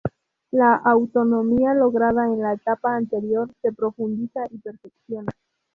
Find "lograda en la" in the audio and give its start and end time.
1.75-2.53